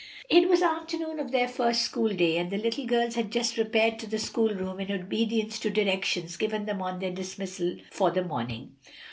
[0.31, 3.99] It was afternoon of their first school day, and the little girls had just repaired
[3.99, 8.23] to the school room in obedience to directions given them on their dismissal for the
[8.23, 8.77] morning.